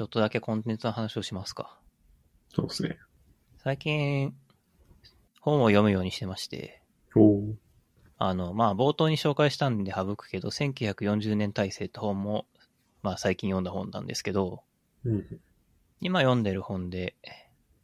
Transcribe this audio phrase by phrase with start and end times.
[0.00, 1.78] ちょっとだけコンテンツの話をしますか。
[2.48, 2.98] そうですね。
[3.58, 4.34] 最近、
[5.42, 6.80] 本を読むようにしてまして。
[8.16, 12.46] あの、まあ、冒頭に紹介したんで省くけど、1940年体制って本も、
[13.02, 14.62] まあ、最近読んだ本なんですけど、
[15.04, 15.26] うん。
[16.00, 17.14] 今読んでる本で、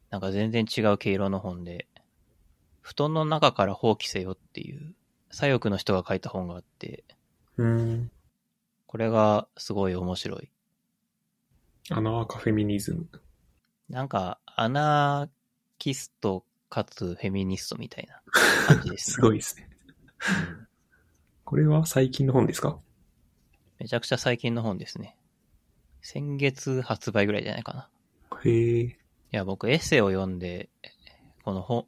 [0.09, 1.87] なんか全然違う毛色の本で、
[2.81, 4.95] 布団の中から放棄せよっていう、
[5.31, 7.05] 左翼の人が書いた本があって、
[7.59, 8.11] うん。
[8.87, 10.51] これがすごい面白い。
[11.91, 13.09] アナーカフェミニズム。
[13.89, 15.31] なんか、アナー
[15.79, 18.21] キストかつフェミニストみたいな
[18.67, 19.15] 感じですね。
[19.15, 19.69] すごいですね。
[19.71, 20.67] うん
[21.45, 22.81] これは最近の本ですか？
[23.79, 25.17] めちゃくちゃ最近の本ですね。
[26.03, 27.89] 先月発売ぐらいじゃないかな。
[28.45, 28.83] へえ。
[28.83, 28.97] い
[29.31, 30.71] や、僕エッセイを読んで、
[31.45, 31.87] この本、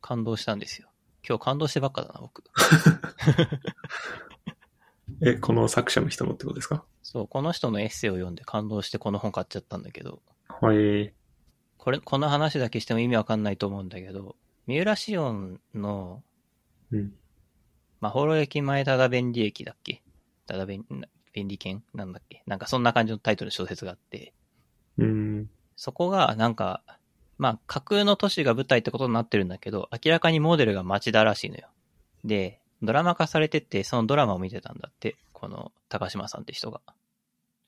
[0.00, 0.88] 感動したんですよ。
[1.28, 2.42] 今日感動してばっかだな、僕。
[5.22, 6.84] え、この作者の人のってことですか？
[7.02, 11.12] そう、この人のエッセイを読んで感動してこの本買っちゃったんだけど、はい。
[11.78, 16.22] これ、この話だけしても意味わかんないと思うんだけど、三浦紫音の、
[16.92, 17.12] うん。
[18.00, 20.02] まほろ駅前ただ便利駅だっけ？
[20.46, 22.42] ただ便、な便利券なんだっけ？
[22.46, 24.32] なんかそんな感じのタイトルの小説があって、
[24.98, 25.50] うん。
[25.76, 26.82] そこがなんか、
[27.38, 31.68] まあ架空の都市が舞台ってことになってるんだけど、明らかにモデルが町田らしいのよ。
[32.24, 36.80] で、ドラマ化されてて、そのドラマを見てたんだって、この高島さんって人が。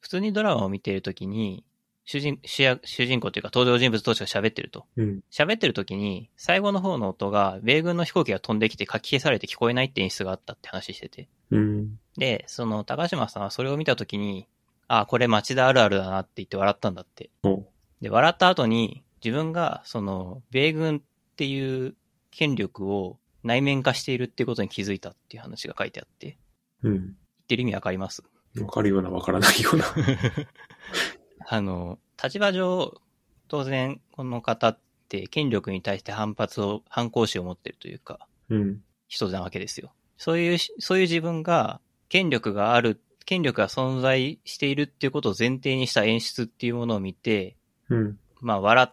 [0.01, 1.65] 普通にドラマを見ているときに、
[2.05, 4.87] 主人、主役、主人公というか登場人物同士が喋ってると。
[4.97, 5.21] うん。
[5.31, 11.29] 喋ってる時に、最後の方の音が、米軍の飛行機が飛んできて書き消されて聞こえないって演出があったって話してて。
[11.51, 11.99] うん。
[12.17, 14.49] で、その高島さんはそれを見た時に、
[14.89, 17.31] あ、これ町田あるあるだなって言って笑ったんだって。
[17.45, 17.65] お
[18.01, 21.01] で、笑った後に、自分が、その、米軍っ
[21.37, 21.95] ていう
[22.33, 26.39] 権力を内面化しているっていうことに気づいたっていう話が書いてあって、
[26.83, 26.99] 言うん。
[26.99, 28.23] ってる意味わかります？
[28.61, 29.85] わかるようなわからないような。
[31.47, 33.01] あの、立場上、
[33.49, 38.83] 当然、この方って権力に対して反発を、反抗心を持ってるというか、うん。
[39.09, 39.93] 人なわけですよ。
[40.17, 47.57] そういうし、そういう自分が、権力がある、権力が存在しているっていうことを前提にした演出っていうものを見て、
[47.89, 48.19] うん。
[48.41, 48.93] まあ、笑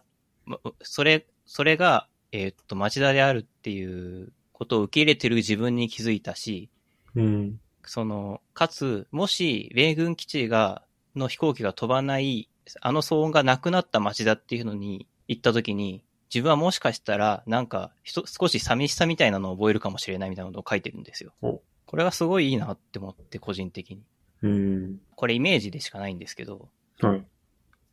[0.82, 6.68] それ、それが、えーっと、町田であるっていうことを受け入れてる自分に気づいたし、
[7.14, 7.60] うん。
[7.82, 10.82] その、かつ、もし、米軍基地が、
[11.16, 12.50] の飛行機が飛ばない、
[12.82, 21.62] あの騒音がなくなった町だっていうのに行った時に、自分はもしかしたら、なんか、少し寂しさみたいなのを覚えるかもしれないみたいなことを書いてるんですよお。
[21.86, 24.02] これがすごいいいなって思って、個人的に。
[24.42, 25.00] うん。
[25.16, 26.68] これイメージでしかないんですけど、
[27.00, 27.24] はい。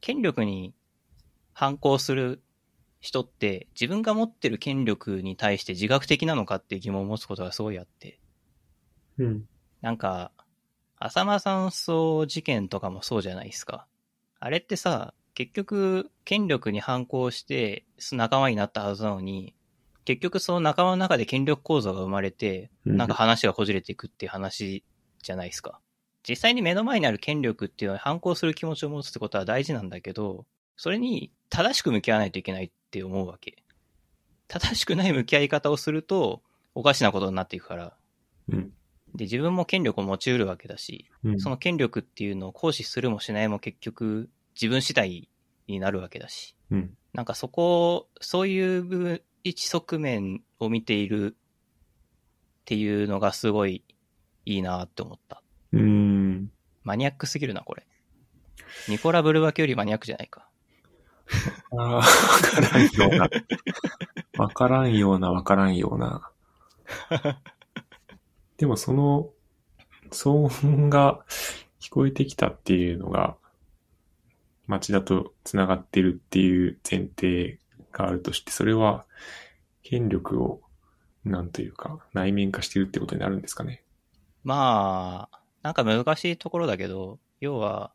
[0.01, 0.73] 権力に
[1.53, 2.41] 反抗する
[3.07, 8.19] 人って、自分が持ってる権力に対して自覚的なのかっていう疑問を持つことがすごいあって、
[9.17, 9.45] うん。
[9.81, 10.31] なんか、
[10.97, 13.87] 浅間山荘事件とかもそうじゃないですか。
[14.39, 19.55] あれってさ、結局、権力に反抗して、仲間になったはずなのに、
[20.03, 24.83] 結局その仲間の中で権力構造が生まれて、うんなんか話がこじれていくっていう話
[25.21, 25.79] じゃないですか。
[26.27, 33.63] 実際に目の前にある権力っていうのは反抗する気持ちを持つってことは大事なんだけど、それに正しく向き合わないといけないって思うわけ。
[34.47, 36.41] 正しくない向き合い方をすると、
[36.73, 37.93] おかしなことになっていくから。
[38.49, 38.73] うん。
[39.15, 41.39] で、自分も権力を持ち得るわけだし、うん。
[41.39, 45.29] その権力っていうのを行使するもしないも結局自分次第
[45.67, 46.97] になるわけだし、うん。
[47.13, 53.83] なんかそこを、そういう部分、一側面を見ているっていうのがすごい
[54.45, 55.41] いいなって思った。
[55.73, 56.51] うん。
[56.83, 57.85] マニアックすぎるな、これ。
[58.87, 60.47] ニコラ・ブルバケよりマニアックじゃないか。
[61.71, 63.29] ああ、わからんような。
[64.37, 66.29] わからんような、わからんような。
[68.57, 69.29] でもその、
[70.11, 71.23] 騒音が
[71.79, 73.35] 聞こえてきたっていうのが、
[74.67, 77.59] 街だと繋がってるっていう前提
[77.91, 79.05] があるとして、それは
[79.83, 80.61] 権力を、
[81.23, 83.83] なんというか、内面化してるってことになるんですかね。
[84.43, 87.91] まあ、なんか難しいところだけど、要は、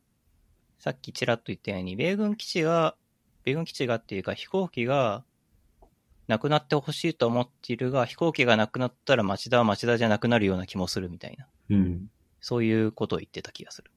[0.78, 2.96] さっきちらっと言ったように、米軍基地が、
[3.44, 5.24] 米軍基地がっていうか飛行機が
[6.28, 11.46] なくなってほしいと思っているが、飛行機がなくなったら町田は町田じゃなくなるような気もするみたいな。
[11.70, 12.10] うん。
[12.40, 13.90] そういうことを言ってた気がする。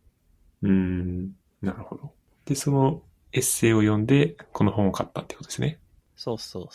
[0.64, 1.32] うーん。
[1.62, 2.12] なるほど。
[2.46, 5.80] で、そのエッセイを読んで、この本を買ったってことですね。
[6.16, 6.68] そうそう。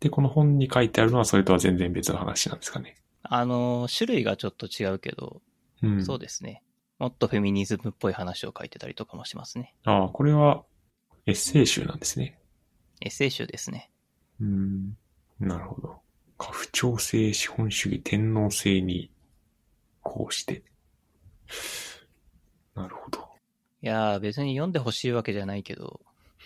[0.00, 2.96] で、この本に書いてあるのはそれとは全然別の話なんですかね。
[3.22, 5.42] あの、種類がちょっと違うけど、
[5.82, 6.04] うん。
[6.04, 6.62] そうですね。
[6.98, 9.74] もっとフェミニズムっぽい話を書いてたりとかもしますね。
[9.84, 10.64] ああ、これは
[11.28, 12.38] エッセイ集なんですね。
[13.02, 13.90] エッセイ集ですね。
[14.40, 14.96] うん。
[15.38, 16.00] なるほど。
[16.38, 19.10] 家父長制資本主義天皇制に
[20.00, 20.62] こうして。
[22.74, 23.28] なるほど。
[23.82, 26.00] いやー、別に読んでほしいわけじゃないけど、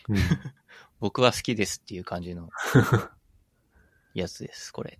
[0.08, 0.16] うん。
[0.98, 2.50] 僕は好きですっていう感じの
[4.14, 4.98] やつです、これ。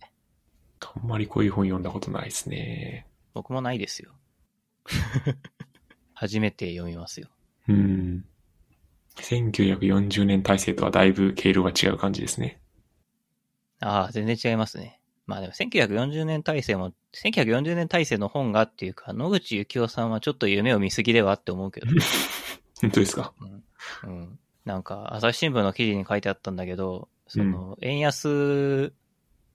[0.78, 3.08] あんまりこういう本読んだことないですね。
[3.34, 4.14] 僕もないですよ。
[6.14, 7.28] 初めて読みますよ。
[7.66, 8.24] うん。
[9.20, 12.60] 1940年体制とはだいぶ経路が違う感じですね。
[13.80, 15.00] ああ、全然違いますね。
[15.26, 21.86] まあでも1940年体制も、1940年体制の本がっていうか、野口幸雄さんはちょっと夢を見すぎではって思うけど。
[22.80, 23.32] 本当ですか？
[24.04, 24.38] うん。
[24.64, 28.92] なんか、朝日新聞の記事に書いてあったんだけど、その、円安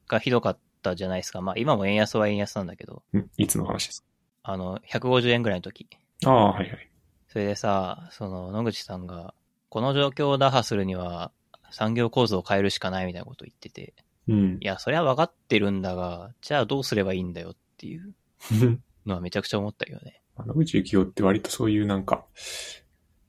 [0.08, 1.42] がひどかったじゃないですか。
[1.42, 4.06] まあ今も円安は円安なんだけど、んいつの話です
[4.44, 5.86] あの、150円ぐらいの時。
[5.86, 6.90] かああ、はいはい。
[7.28, 9.34] それでさ、その、野口さんが、
[9.70, 11.32] この状況を打破するには、
[11.72, 13.94] 産業構造を変えるしかないみたいなことを言ってて、
[14.28, 14.66] うんい。
[14.66, 18.14] や、それは分かってるんだが、じゃあどうすればいいんだよっていう
[19.06, 20.22] のはめちゃくちゃ思ったよね。
[20.38, 22.26] 野口幸雄って割とそういうなんか、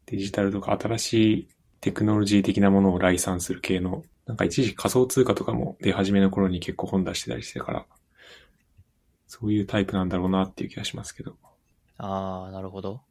[0.07, 1.49] デジタルとか新しい
[1.81, 7.87] テクノロジー的なものを来産する系の、なんか一時仮想通貨とかも出始めの頃に結構本出してたりしてから、
[9.27, 11.37] そういうタイプなんだろうなっていう気がしますけど。
[11.99, 13.03] あー、なるほど。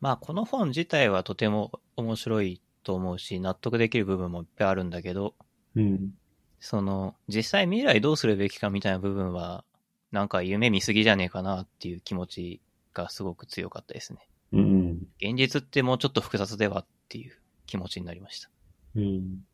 [0.00, 5.34] まあ、この本自体はとても面白いと思うし、納得できる部分もいっぱいあるんだけど、
[5.74, 6.14] うん。
[6.60, 9.64] その、実際未来どうするべきかみたいな部分は、
[10.12, 12.60] なんか夢見すぎじゃねえかなっていう気持ち
[12.94, 14.28] がすごく強かったですね。
[14.52, 15.08] うん。
[15.20, 17.32] 現実ってもうちょっと複雑ではっていう
[17.66, 18.48] 気持ちになりました。
[18.94, 19.44] うん。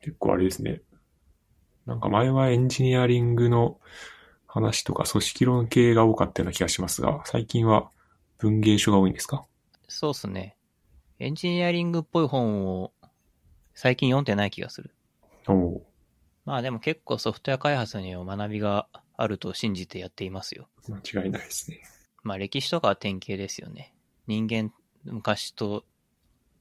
[0.00, 0.80] 結構あれですね。
[1.86, 3.80] なんか前はエンジニアリングの
[4.46, 7.90] 話とか組織論系が多かったような気がしますが、最近は
[8.38, 9.44] 文芸書が多いんですか？
[9.88, 10.56] そうっすね。
[11.18, 12.92] エンジニアリングっぽい本を
[13.74, 14.94] 最近読んでない気がする。
[15.48, 15.86] おお
[16.44, 20.68] まあでも結構ソフトウェア開発には学びがあると信じてやっていますよ。
[20.88, 21.82] 間違いないですね。
[22.22, 23.92] まあ歴史とかは典型ですよね。
[24.26, 24.72] 人間、
[25.04, 25.84] 昔と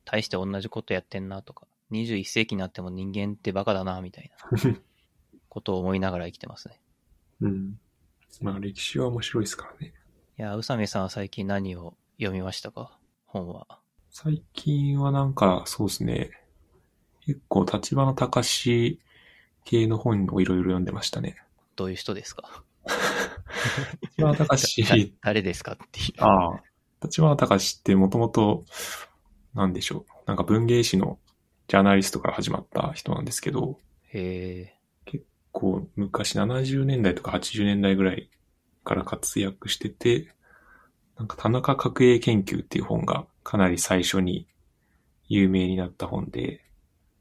[0.06, 4.31] 対して同じことやってんなとか、21世紀になっても人間ってバカだな、みたい
[4.63, 4.80] な
[5.50, 6.81] ことを思いながら生きてますね。
[7.42, 7.80] うん。
[8.42, 9.94] まあ歴史は面白いですからね。
[10.38, 12.98] いや、宇佐美さんは最近何を読みましたか？
[13.25, 13.80] 本は。
[14.19, 16.31] 最近はなんかそうですね。
[17.27, 18.99] 結構立花隆
[19.63, 21.37] 系の本をいろいろ読んでましたね。
[21.75, 22.63] どういう人ですか？
[24.01, 26.23] 立花隆 だ誰ですかっていう。
[26.23, 26.63] ああ。
[27.03, 28.65] 立花隆ってもともと、
[29.53, 30.11] なんでしょう。
[30.25, 31.19] なんか文芸誌の
[31.67, 34.73] ジャーナリストから始まった人なんですけど、へ
[35.05, 35.21] え。
[35.51, 38.31] こう、昔70年代とか80年代ぐらい
[38.83, 40.33] から活躍してて、
[41.17, 44.45] なんか田中角栄研究っていう本がかなり最初に
[45.29, 46.65] 有名になった本で、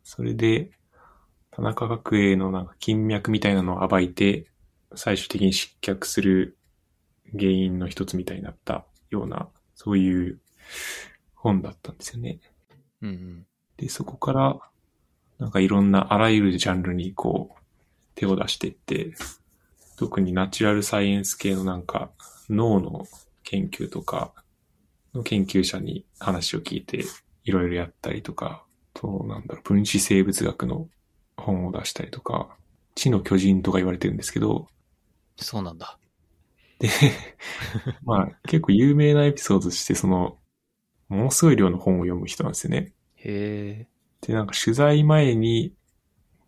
[0.02, 0.72] それで
[1.52, 4.50] 田中角栄のなんか金脈みたいなのを暴いて、
[4.96, 6.58] 最終的に失脚する
[7.38, 9.46] 原因の一つみたいになったような、
[9.76, 10.40] そういう
[11.36, 12.40] 本だったんですよね。
[13.02, 13.46] うんうん。
[13.76, 14.58] で、そこから、
[15.38, 17.62] なんかいろんなあらゆるジャンルにこう、
[18.16, 19.14] 手を出していって、
[19.96, 22.10] 特にナチュラルサイエンス系のなんか
[22.50, 23.06] 脳の
[23.44, 24.32] 研究とか
[25.16, 27.04] の研究者に話を聞いて
[27.44, 28.64] いろいろやったりとか、
[28.94, 30.88] と、なんだろう、分子生物学の
[31.36, 32.56] 本を出したりとか、
[32.94, 34.68] 知の巨人とか言われてるんですけど、
[35.36, 35.98] そうなんだ。
[36.78, 36.88] で、
[38.04, 40.38] まあ結構有名なエピソードとしてその、
[41.08, 42.92] ものすごい量の本を読む人なんですよね。
[43.16, 43.88] へえ。
[44.26, 45.74] で、なんか取材前に、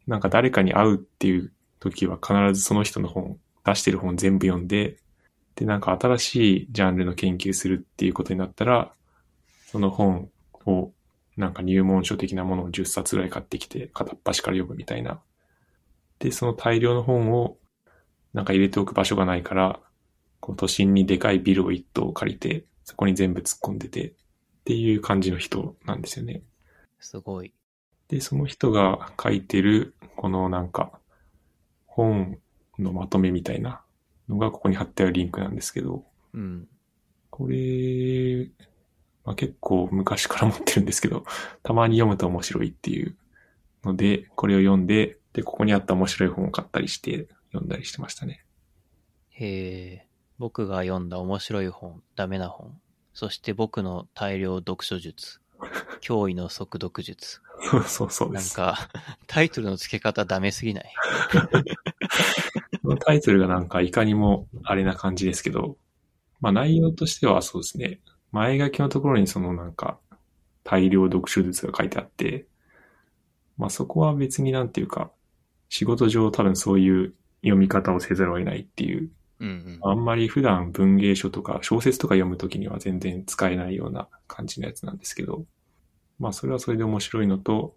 [0.07, 4.99] なんか誰かに会うっていう時は必ずその人の本、出してる本全部読んで、
[5.59, 8.93] で、なんか新しいジャンルの研究するっていうことになったら、
[9.67, 10.31] その本
[10.67, 10.93] を、
[11.37, 15.21] なんか入門書的なものを10冊ぐらい買ってきて、片っ端から読むみたいな。
[16.21, 17.57] で、その大量の本を、
[18.35, 19.81] なんか入れておく場所がないから、
[20.39, 24.13] こう都心にでかいビルを一棟借りて、そこに全部突っ込んでて、っ
[24.65, 26.43] ていう感じの人なんですよね。
[27.01, 27.53] すごい。
[28.07, 31.01] で、その人が書いてる、このなんか、
[31.85, 32.39] 本
[32.79, 33.83] のまとめみたいな
[34.29, 36.05] のがここに貼ってあるリンクなんですけど、
[36.35, 36.69] うん。
[37.31, 38.49] これ、
[39.25, 41.25] まあ、結構昔から持ってるんですけど、
[41.63, 43.17] たまに読むと面白いっていう
[43.85, 48.45] ので、これを読んで、で、ここにあった面白い本を買ったりして、読んだりしてましたね。
[49.31, 50.07] へえ。
[50.39, 52.79] 僕が読んだ面白い本、ダメな本。
[53.13, 55.41] そして僕の大量読書術。
[56.01, 57.41] 驚異の速読術。
[57.71, 58.57] そうそうそうです。
[58.59, 58.89] なんか、
[59.27, 60.93] タイトルの付け方ダメすぎない？
[61.33, 61.39] こ
[62.91, 65.77] のタイトルがなんかいかにもあれな感じですけど、
[66.41, 68.01] まあ内容としてはそうですね。
[68.33, 69.99] 前書きのところにそのなんか
[70.65, 72.47] 大量読書術が書いてあって、
[73.57, 75.11] まあそこは別になんていうか、
[75.69, 85.45] 仕事上多分そういう読み方をせざるを得ないっていううんあんまり普段文芸書とか小説とか読むときには全然使えないような感じのやつなんですけど、
[86.19, 87.77] まあそれはそれで面白いのと、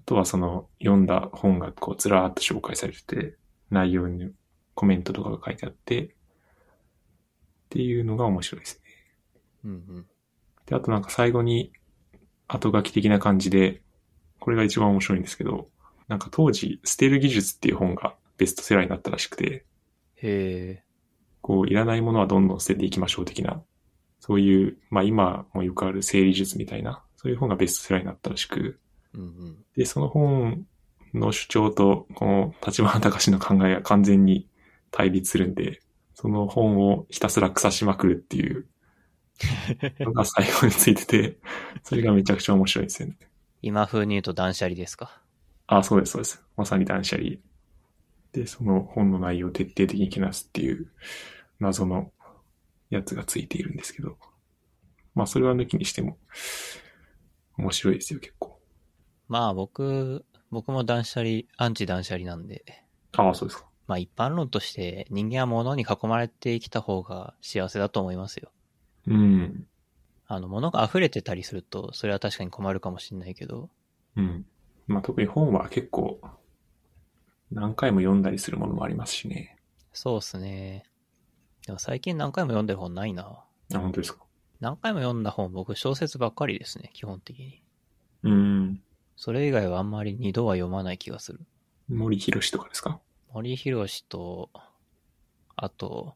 [0.00, 3.36] あとはその読んだ本がこうずらーっと紹介されてて、
[3.70, 4.32] 内容に
[4.74, 6.08] コメントとかが書いてあって、っ
[7.70, 8.90] ていうのが面白いですね。
[9.64, 9.70] うん。
[9.70, 10.06] うん
[10.66, 11.72] で、あとなんか最後に
[12.48, 13.82] 後書き的な感じで、
[14.40, 15.68] これが一番面白いんですけど、
[16.08, 19.64] なんか当時、捨てる技術っていう本がベストセラーになったらしくて、
[20.16, 20.84] へえ。
[21.40, 23.62] こう、いらないものはどんどん捨てていきましょう的な、
[24.20, 28.78] そういう、まあ今もよくある整理術みたいな、そういう本がベストセラーになったらしく、
[29.14, 29.64] うんうん。
[29.76, 30.66] で、その本
[31.14, 34.48] の主張と、この立花隆の考えが完全に
[34.90, 35.80] 対立するんで、
[36.14, 38.66] その本をひたすら腐しまくるっていう
[40.00, 41.38] のが最後についてて、
[41.82, 43.16] それがめちゃくちゃ面白いですよね。
[43.62, 45.22] 今風に言うと断捨離ですか？
[45.66, 46.42] あ、そうです、そうです。
[46.56, 47.36] まさに断捨離。
[48.32, 50.88] で、その本の内容を徹底的にけなすっていう
[51.60, 52.12] 謎の
[52.90, 54.18] やつがついているんですけど。
[55.14, 56.18] まあ、それは抜きにしても
[57.56, 58.60] 面白いですよ、結構。
[59.28, 62.64] まあ僕、僕も断捨離、アンチ断捨離なんで、
[63.12, 63.66] ああ、そうですか。
[63.86, 68.50] まあ一般論として人間は物に囲まれて生きた方が幸せだと思いますよ。
[69.06, 69.66] うん。
[70.26, 73.68] あの、物が溢れてたりすると、それは確かに困るかもしれないけど、
[74.16, 74.46] うん。
[74.86, 76.20] まあ、特に本は結構
[77.50, 79.58] 何回も読んだりするものもありますしね。
[79.92, 80.84] そうっすね。
[81.66, 83.44] でも最近何回も読んでる本ないな。
[83.74, 84.24] あ、本当ですか。
[84.60, 87.62] 何回も読んだ本、僕小説ばっかりですね、基本的に。
[88.22, 88.82] うん。
[89.16, 91.40] それ以外はあんまり二度は読まない気がする。
[91.88, 93.00] 森博とかですか？
[93.32, 94.50] 森博と、
[95.56, 96.14] あと、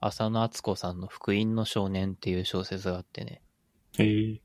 [0.00, 3.40] 浅野敦子さんの福音の少年っていう小説があってね。
[3.98, 4.40] へえ。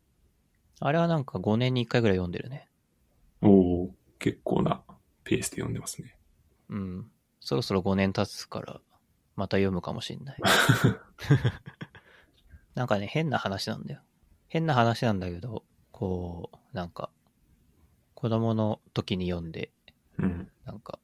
[0.79, 2.69] あれはなんか5年に1回ぐらい読んでるね。
[3.41, 3.49] お
[3.83, 4.81] お結構な
[5.23, 6.15] ペースで読んでますね。
[6.69, 7.11] うん。
[7.41, 8.79] そろそろ5年経つから、
[9.35, 10.39] また読むかもしんない。
[12.75, 14.01] なんかね、変な話なんだよ。
[14.47, 17.09] 変な話なんだけど、こう、なんか、
[18.19, 19.71] 子供の時に読んで、
[20.17, 20.49] うん。
[20.65, 20.99] なんか、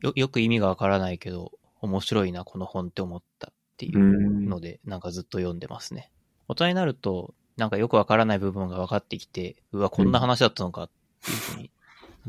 [0.00, 6.10] よ、よく意味がわからないけど、面白いな、この本って思ったっていううんので、なんかずっと読んでますね。
[6.48, 10.90] 大人になると、なんかよくわからない部分が分かってきて、うわ、こんな話だったのかっ
[11.22, 11.70] ていうふうに、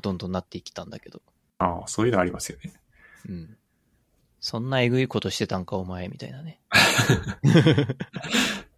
[0.01, 1.21] どんどんなってきたんだけど。
[1.59, 2.73] ああ、そういうのありますよね。
[3.29, 3.57] うん。
[4.41, 6.59] そんなえぐいことしてたんか、お前、みたいなね。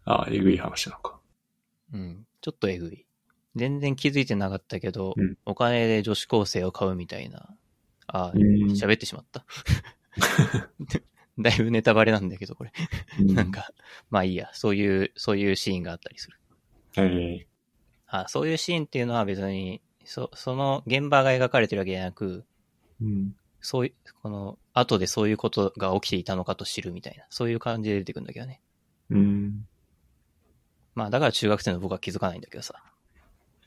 [0.05, 1.20] ああ、えぐい話なのか。
[1.94, 2.27] うん。
[2.41, 3.04] ちょっとえぐい。
[3.55, 7.50] 全然気づいてなかったけど、うんお金で女子高生を買うみたいな。
[8.07, 9.45] ああ、うん喋ってしまった。
[11.39, 12.71] だいぶネタバレなんだけど、これ。
[13.19, 13.74] なんか、
[14.09, 16.39] まあいいや、そういう、そういうシーンがあったりする。
[16.97, 17.47] ええ
[18.07, 22.45] あそういうシーンっていうのは別に、そ、その現場が描かれてるわけじゃなく、
[23.01, 23.35] うん。
[23.59, 28.62] そういう、この、後でそういうことが起きていたのかと知るみたいな、そういう感じで出てくるんだけどね。
[29.09, 29.67] うん。
[30.93, 32.81] まあだから中学生の僕は気づかないんだけどさ。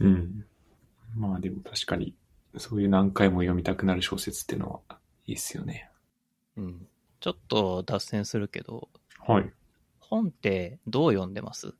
[0.00, 0.44] うん。
[1.16, 2.14] まあでも確かに、
[2.56, 5.90] そういう何回も読みたくなる小説っていうのはいいっすよね。
[6.56, 6.86] うん。
[7.20, 8.88] ちょっと脱線するけど、
[9.26, 9.52] はい。
[10.00, 11.74] 本ってどう読んでます？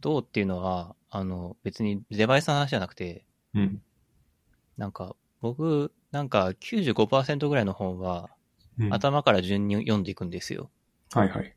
[0.00, 3.82] どうっていうのは、あの、別にデバイスの話じゃなくて、うん。
[4.76, 8.30] なんか、僕、なんか95%ぐらいの本は、
[8.78, 10.70] うん、頭から順に読んでいくんですよ。
[11.12, 11.54] はいはい。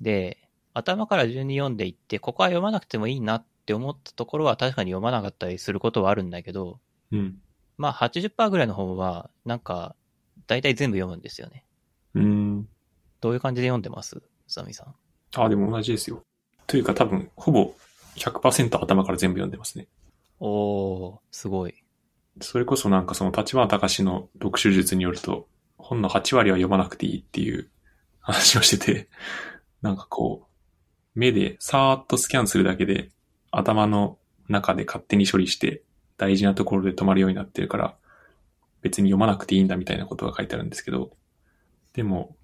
[0.00, 0.38] で、
[0.72, 6.80] 頭から順に読んでいって、ここは読まなくてもいいなって思ったところは確かに読まなかったりすることはあるんだけど、
[7.12, 7.36] うん。
[7.76, 9.94] まあ80%ぐらいの本は、なんか、
[10.46, 11.66] 大体全部読むんですよね。
[12.14, 12.68] うん。
[13.20, 14.22] どういう感じで読んでます？
[14.46, 14.94] サミさん。
[15.38, 16.22] あ、でも同じですよ。
[16.66, 17.74] というか多分、ほぼ
[18.16, 19.86] 100%頭から全部読んでますね。
[20.40, 21.74] おー、すごい。
[22.40, 25.46] それこそなんかその立花隆の読書術によると、
[25.76, 27.68] 本の8割は読まなくていいっていう
[28.20, 29.08] 話をしてて、
[29.82, 33.10] なんかこう、目でさーっとスキャンするだけで、
[33.50, 35.82] 頭の中で勝手に処理して、
[36.16, 37.94] 大事なところで止まるようになってるから、
[38.82, 41.10] 別に読まなくていいんだみたいなことが書いてあるんですけど、
[41.92, 42.36] でも、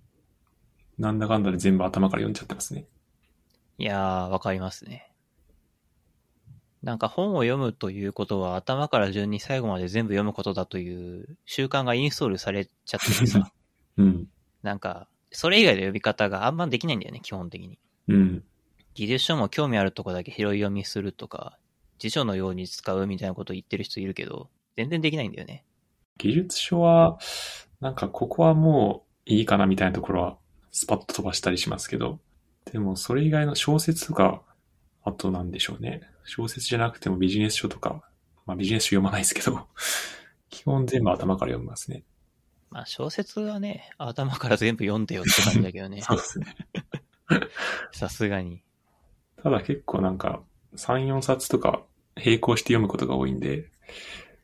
[0.99, 2.87] なんだかんだで全部頭から読んじゃってますね。
[3.79, 5.11] いやー、わかりますね。
[6.83, 13.51] なんか本を読むということは頭から順に最後まで全部読むことだという習慣がインストールされちゃっててさ、
[13.97, 14.29] うん。
[14.63, 17.79] なんか、それ以外の読み方があんまできないんだよね、基本的に。
[18.09, 18.45] うん。
[18.95, 21.59] 技術書も興味あるとこだけ拾い読みするとか、
[21.99, 25.65] 辞書のように使うみたいなことを言ってる人いるけど、全然できないんだよね。
[26.19, 27.19] 技術書は、
[27.81, 30.39] なんかここはもういいかなみたいなところは
[30.71, 32.21] スパッと飛ばしたりしますけど、
[32.71, 34.43] でもそれ以外の小説とか、
[35.03, 36.03] あとなんでしょうね。
[36.25, 38.03] 小説じゃなくてもビジネス書とか、
[38.47, 39.67] まあビジネス書読まないですけど、
[40.51, 42.05] 基本全部頭から読みますね。
[42.71, 46.01] まあ小説はね、頭から全部読んでよって感じだけどね。
[46.07, 46.57] そうですね。
[47.93, 48.63] さすがに。
[49.45, 50.43] ただ結構なんか、
[50.75, 51.85] 3、4冊とか
[52.17, 53.71] 並行して読むことが多いんで、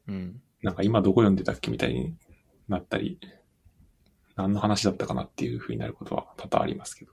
[0.07, 0.43] うん。
[0.63, 2.15] なんか今どこ読んでたっけみたいに
[2.69, 3.19] なったり、
[4.37, 7.13] 何の話だったかなっていう風になることは多々ありますけど。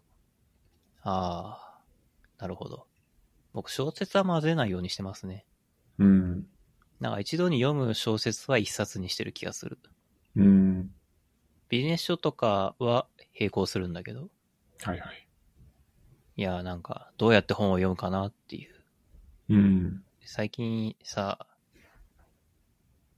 [1.03, 2.87] ああ、なるほど。
[3.53, 5.45] 僕小説は混ぜないようにしてますね。
[5.97, 6.45] うん。
[6.99, 9.79] なんか一度に読む小説は一冊にしてる気がする。
[10.35, 10.91] うん。
[11.69, 13.07] ビジネス書とかは
[13.39, 14.29] 並行するんだけど。
[14.83, 15.26] はいはい。
[16.37, 18.75] いや、なんか、どうやって本を読むかなっていう。
[19.49, 20.03] うん。
[20.23, 21.47] 最近さ、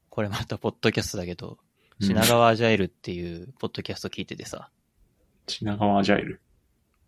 [0.10, 1.58] これまたポッドキャストだけど、うん
[2.02, 4.70] 品川アジャイルっていうポッドキャスト聞いててさ、
[5.48, 6.40] 品川アジャイル。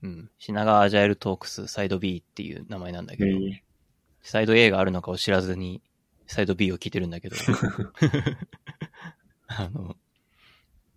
[0.04, 0.30] うん。
[0.38, 3.62] 品川アジャイルトークスサイド B っていう名前なんだけど、えー
[4.24, 5.82] サイド A があるのかを知らずに、
[6.28, 7.36] サイド B を聞いてるんだけど、
[9.48, 9.96] あの、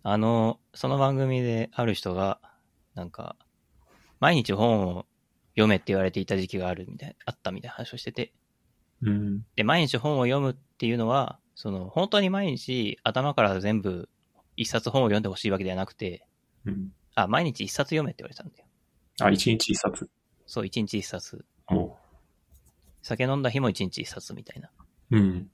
[0.03, 2.39] あの、その番組である人が、
[2.93, 3.35] なんか、
[4.19, 5.05] 毎日本を
[5.55, 8.33] 読めって言われていた時期があるみたい、あったみたいな話をしてて、
[9.01, 9.45] うん。
[9.55, 14.09] で、毎日本を読むっていうのは、その、本当に毎日頭から全部
[14.57, 16.25] 一冊本を読んでほしいわけではなくて、
[16.65, 16.91] うん。
[17.15, 18.65] あ、毎日一冊読めって言われたんだよ。
[19.21, 20.09] あ、一日一冊。
[20.45, 21.45] そう、一日一冊。
[21.71, 21.95] お
[23.01, 24.69] 酒飲んだ日も一日一冊みたいな。
[25.11, 25.49] うん。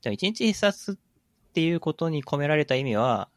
[0.00, 3.28] じゃあ一日一冊っていうことに込められた意味は、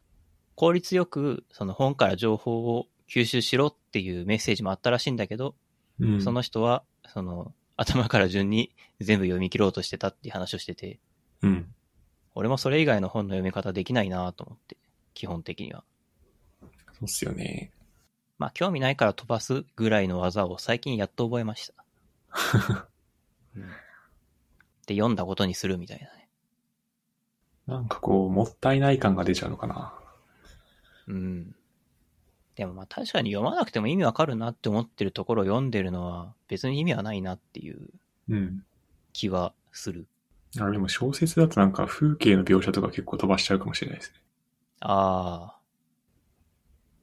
[0.54, 5.54] 効率よくその本から情報を吸収しろっていうメッセージもあったらしいんだけど、
[6.00, 6.22] うん。
[6.22, 10.98] その人は、その、頭から順に全部読み切ろうとしてたっていう話をしてて、
[11.42, 11.74] うん。
[12.34, 14.76] 俺もそれ以外の本の読み方できないなと思って、
[15.14, 15.84] 基本的には。
[16.60, 16.68] そ
[17.02, 17.70] うっすよね。
[18.38, 22.88] まあ、興味ないから飛ばすぐらいの技を最近やっと覚えました。
[23.56, 23.64] うん
[24.86, 26.28] で、読んだことにするみたいなね。
[27.66, 29.94] なんかこう、もったいない感が出ちゃうのかな。
[31.08, 31.56] うん。
[32.56, 37.88] でもまあ確かに読まなくても意味わかるなって思ってるところを読んでるのは別に意味はないなっていう
[38.28, 38.64] うん。
[39.12, 40.06] 気はする。
[40.58, 44.20] あ、でも小説だとなんか風景の描写とか結構飛ばしちゃうかもしれないですね。
[44.80, 45.58] ああ。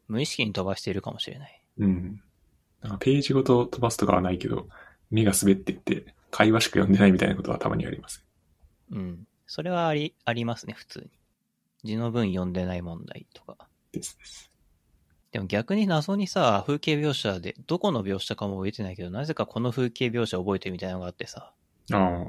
[0.08, 1.62] 無意識に飛ばしているかもしれない。
[1.80, 2.22] うん。
[2.82, 4.68] なんかページごと飛ばすとかはないけど、
[5.10, 8.24] 目が滑ってって、会話しか読んでないみたいなことはたまにあります。
[8.92, 9.28] うん。
[9.48, 11.10] それはあり、ありますね、普通に。
[11.84, 13.68] 字の文読んでない問題とか。
[13.92, 14.53] ですです。
[15.34, 21.52] でも逆に謎にさ、風景描写で、どこの描写かも覚えてないけど、なぜかこの風景描写覚えてるみたいなのがあってさ、
[21.92, 22.28] ああ。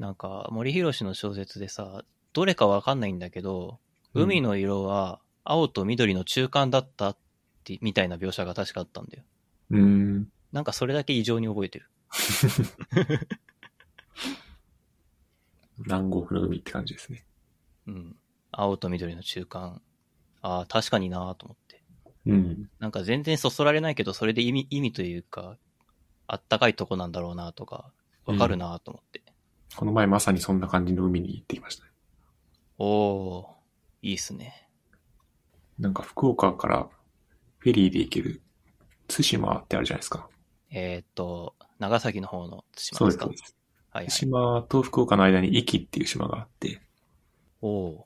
[0.00, 3.78] なんか森博の小説でさ、どれかわかんないんだけど、
[4.14, 7.16] うん海の色は青と緑の中間だったっ
[7.64, 9.22] て、みたいな描写が確かあったんだよ。
[9.70, 10.28] うーん。
[10.50, 11.88] なんかそれだけ異常に覚えてる。
[15.78, 17.24] 南国の海って感じですね。
[17.86, 18.16] うん。
[18.50, 19.80] 青と緑の中間。
[20.42, 21.82] ああ、確かになーと思って。
[22.26, 22.70] うん。
[22.78, 25.56] なんか全然そそられないけど、それで意味、意味というか、
[26.26, 27.92] あったかいとこなんだろうなとか、
[28.26, 29.22] わかるなと思って。
[29.74, 31.90] この前まさにそんな感じの海に行ってきましたね。
[32.78, 33.46] おー、
[34.02, 34.68] いいっすね。
[35.78, 36.88] なんか福岡から
[37.58, 38.42] フェリーで行ける
[39.08, 40.28] 対馬ってあるじゃないですか。
[40.70, 43.24] えーっと、長崎の方の対馬ですか？
[43.24, 43.56] そうです。
[43.90, 44.12] はいはい。
[44.12, 46.80] 対馬と福岡の間に壱岐っていう島があって、
[47.60, 48.04] おー、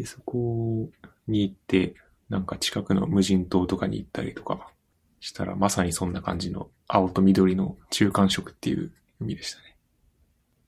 [0.00, 0.88] で、そこ
[1.28, 1.94] に行って、
[2.30, 4.72] なんか近くの無人島とかに行ったりとか
[5.20, 9.76] したら、まさにそんな感じの青と緑の中間色っていう海でしたね。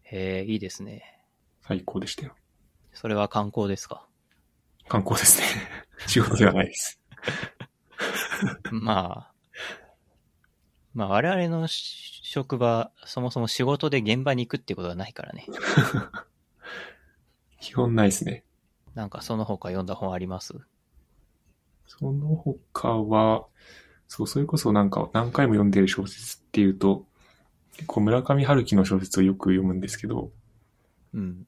[0.03, 1.25] へえ、いいですね。
[1.67, 2.35] 最高でしたよ。
[2.93, 4.07] それは観光ですか？
[4.87, 5.47] 観光ですね。
[6.07, 7.01] 仕事ではないです。
[8.71, 9.33] まあ、
[10.93, 15.47] まあ我々のし職場、そもそも仕事で現場に行くってことがないからね。
[17.61, 18.45] 基本ないですね。
[18.95, 20.55] なんかその他読んだ本あります？
[21.87, 23.47] その他は、
[24.09, 27.07] そう、それこそなんか何回も読んでる小説っていうと、
[27.73, 30.31] 結構村上春樹の小説をよく読むんですけど、
[31.15, 31.47] うん。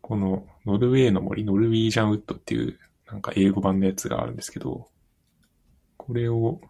[0.00, 4.88] このノルウェーの森、ノルウィージャンウッドっていうなんか英語版のやつがあるんですけど、
[5.96, 6.60] これを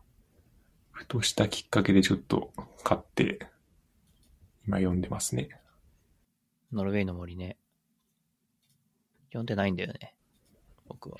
[0.93, 2.53] ふとしたきっかけでちょっと
[2.85, 3.41] 買って、
[4.67, 5.49] 今読んでますね。
[6.73, 7.57] ノルウェーの森ね。
[9.35, 10.15] 読んでないんだよね。
[10.89, 11.19] 僕は。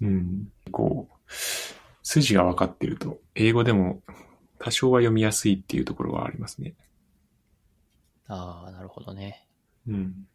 [0.00, 0.52] うん。
[0.72, 1.32] こう、
[2.02, 4.02] 筋が分かってると、英語でも
[4.58, 6.74] 多少は読みやすいっていうところはありますね。
[8.26, 9.46] ああ、なるほどね。
[9.86, 10.26] うん。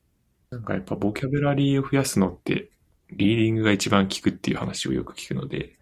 [0.49, 2.69] なんかやっぱボキャブラリーを増やすのって、
[3.11, 5.77] リーディングが一番効くっていう話をよく聞くので、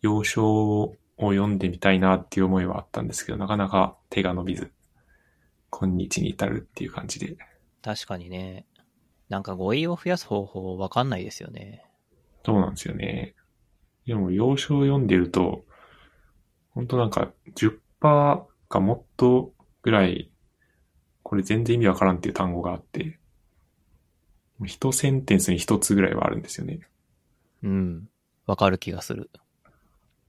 [0.00, 0.46] 要所
[0.82, 4.70] を読んでみたいなっていう思いはあったんですけど、なかなか手が伸びず、
[5.70, 7.36] 今日に至るっていう感じで。
[7.82, 8.66] 確かにね。
[9.28, 11.84] なんか語彙を増やす方法わかんないですよね。
[12.44, 13.34] そうなんですよね。
[14.06, 15.64] でも、要所を読んでると、
[16.70, 20.30] 本当なんか10%かもっとぐらい、
[21.22, 23.18] これ全然意味わからんっていう単語があって、
[24.64, 26.80] 一センテンスに一つぐらいはあるんですよね。
[27.62, 28.08] うん。
[28.46, 29.30] わかる気がする。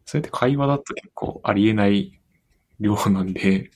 [0.06, 2.20] それって会話だと結構ありえない
[2.80, 3.72] 量なんで、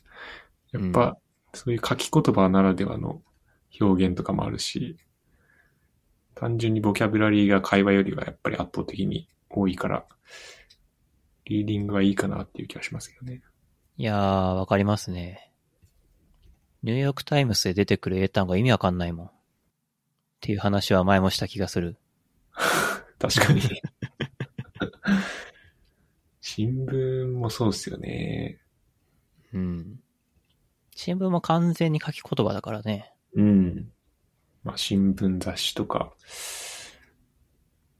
[0.71, 1.17] やっぱ、
[1.53, 3.21] そういう書き言葉ならではの
[3.79, 4.97] 表現とかもあるし、
[6.41, 10.05] 単純にボキャブラリーが会話よりはやっぱり圧倒的に多いから、
[11.45, 13.43] リーディングはいいかなっていう気がしますけどね。
[13.97, 15.51] いやー、わかりますね。
[16.81, 19.27] ニューヨークタイムズで出てくる英単語意味わかんないもん。
[19.27, 19.31] っ
[20.39, 21.97] ていう話は前もした気がする。
[23.19, 23.61] 確かに。
[26.41, 28.59] 新聞もそうですよね。
[29.53, 29.99] うん。
[30.95, 33.13] 新聞も完全に書き言葉だからね。
[33.35, 33.91] うん。
[34.63, 36.13] まあ、新聞雑誌とか、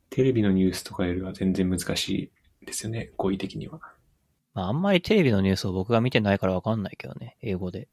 [0.09, 3.79] テレビのニュースとかよりは全然難しいですよね、語彙的には。
[4.53, 7.37] まあ、あんまりテレビのニュースを僕が見てないからわかんないけどね。
[7.41, 7.87] 英語で。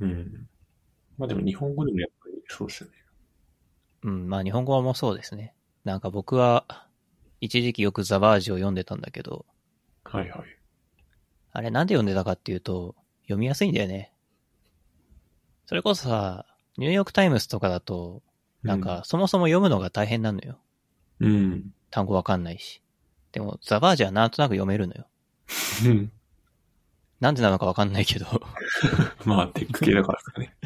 [0.00, 0.48] うん。
[1.18, 2.96] まあでも日本語でもやっぱりそうですよね。
[4.04, 5.54] うん、まあ日本語もそうですね。
[5.84, 6.86] なんか僕は、
[7.40, 9.44] 一時期よくザバージを読んでたんだけど、
[10.04, 10.42] はいはい。
[11.52, 14.12] あれなんで読んでたかっていうと、読みやすいんだよね。
[15.66, 18.22] それこそさ、ニューヨークタイムズとかだと、
[18.62, 20.58] なんかそもそも読むのが大変なのよ。
[21.20, 21.72] うん。
[21.90, 22.82] 単語わかんないし。
[23.32, 25.06] でも、ザバージはなんとなく読めるのよ。
[25.86, 26.12] うん。
[27.20, 28.26] なんでなのかわかんないけど。
[29.24, 30.56] まあ、テック系だからですかね。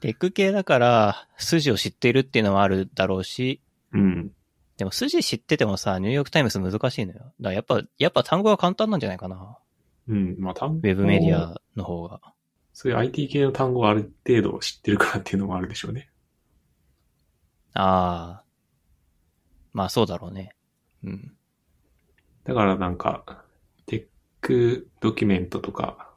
[0.00, 3.60] テック系だから、筋を知っているっていうのもあるだろうし、
[3.92, 4.32] うん。
[4.78, 7.18] でも筋知っててもさ、ニューヨークタイムズ難しいのよ。
[7.18, 9.58] だからやっぱ、やっぱ単語は簡単なんじゃないかな。
[10.08, 10.36] うん。
[10.38, 10.74] まあ、単語。
[10.76, 11.36] ウェブメディ。
[11.36, 12.20] アの方が。
[12.80, 16.08] そういう IT 系の単語をある程度知ってるからっていうのもあるでしょうね。
[17.74, 18.42] ああ。
[19.74, 20.54] まあそうだろうね。
[21.04, 21.36] うん。
[22.44, 23.44] だからなんか、
[23.84, 24.06] テッ
[24.40, 26.08] クドキュメントとか、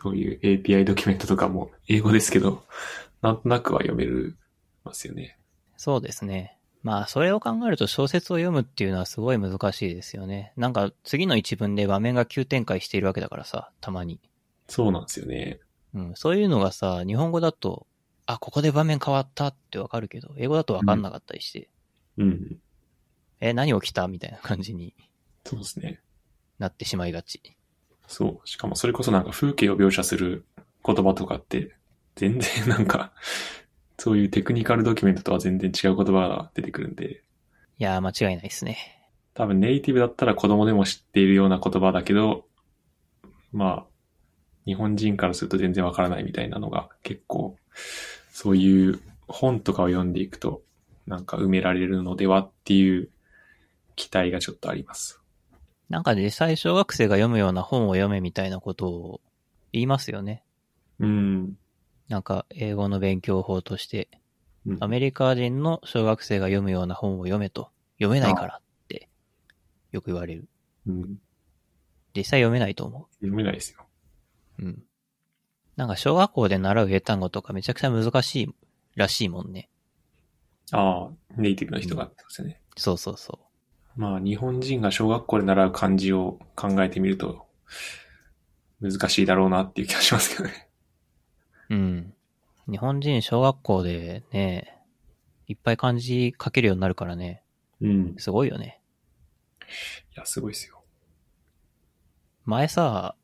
[0.00, 2.64] そういう API ドキュメントとかも英語ですけど、
[3.20, 4.38] なんとなくは読める
[4.84, 5.38] ますよね。
[5.76, 6.56] そうですね。
[6.82, 10.54] まあそれを考えると小説を読むっていうのはすごい難しいですよね。
[10.56, 14.18] なんか次の一文で場面が急展開しているわけだからさ、たまに。
[14.66, 15.60] そうなんですよね。
[15.94, 16.12] うん。
[16.14, 17.86] そういうのがさ、日本語だと、
[18.26, 21.68] あ、ここで場面変わったってわかるけど、英語だとわかんなかったりして、
[22.18, 22.58] うん。
[23.40, 24.94] え、何起きたみたいな感じに
[25.46, 26.00] そうですね。
[26.58, 27.40] なってしまいがち。
[28.08, 28.48] そう。
[28.48, 30.44] しかもそれこそなんか風景を描写する
[30.84, 31.76] 言葉とかって、
[32.16, 33.12] 全然なんか、
[33.98, 37.22] そういうテクニカルドキュメントとは全然違う言葉が出てくるんで、
[37.78, 38.78] いやー、間違いないですね。
[39.34, 42.46] 多分ネイティブだったら子供でも知っているような言葉だけど、
[43.52, 43.86] まあ、
[44.66, 47.56] 日本人からすると全然わからないみたいなのが結構、
[48.32, 50.62] そういう本とかを読んでいくと、
[51.06, 53.08] なんか埋められるのではっていう
[53.94, 55.20] 期待がちょっとあります。
[55.88, 59.20] なんか実際小学生が読むような本を読めみたいなことを
[59.72, 60.42] 言いますよね。
[60.98, 61.56] うん。
[62.08, 64.08] なんか英語の勉強法として、
[64.66, 69.08] うんアメリカ人の小学生が読むような本を読めと、読めないからって
[69.92, 70.48] よく言われる。
[70.88, 71.20] うん。
[72.16, 73.85] 実際読めないと思読めないですよ。
[74.58, 74.64] う。
[74.64, 74.82] うん。
[75.76, 78.54] なんか小学校で習う英単語とかめちゃくちゃ難しい
[78.94, 79.68] らしいもんね。
[80.72, 82.60] ああ、ネイティブの人がってことですよね。
[82.76, 83.38] そうそうそ
[83.96, 87.46] まあ、日本人が小学校で習う漢字を考えてみると、
[88.80, 90.68] 難しいだろうなっていう気がしますけどね。
[91.70, 91.74] う。
[91.74, 92.14] うん。
[92.70, 94.82] 日本人小学校でね、
[95.46, 97.42] いっぱい漢字書けるようになるからね、
[97.80, 98.14] うん。
[98.16, 98.80] いすごいよね。
[100.16, 100.82] や、すごいですよ。
[102.44, 103.14] 前さ、